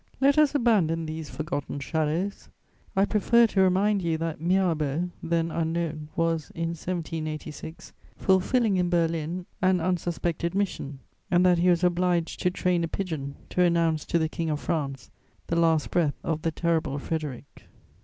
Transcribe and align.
Let 0.19 0.39
us 0.39 0.55
abandon 0.55 1.05
these 1.05 1.29
forgotten 1.29 1.77
shadows! 1.79 2.49
I 2.95 3.05
prefer 3.05 3.45
to 3.45 3.61
remind 3.61 4.01
you 4.01 4.17
that 4.17 4.41
Mirabeau, 4.41 5.11
then 5.21 5.51
unknown, 5.51 6.09
was, 6.15 6.49
in 6.55 6.69
1786, 6.69 7.93
fulfilling 8.17 8.77
in 8.77 8.89
Berlin 8.89 9.45
an 9.61 9.79
unsuspected 9.79 10.55
mission, 10.55 11.01
and 11.29 11.45
that 11.45 11.59
he 11.59 11.69
was 11.69 11.83
obliged 11.83 12.39
to 12.39 12.49
train 12.49 12.83
a 12.83 12.87
pigeon 12.87 13.35
to 13.49 13.61
announce 13.61 14.03
to 14.05 14.17
the 14.17 14.27
King 14.27 14.49
of 14.49 14.59
France 14.59 15.11
the 15.45 15.55
last 15.55 15.91
breath 15.91 16.15
of 16.23 16.41
the 16.41 16.49
terrible 16.49 16.97
Frederic. 16.97 17.65